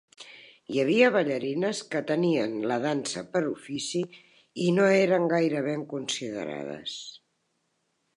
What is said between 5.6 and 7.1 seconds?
ben considerades.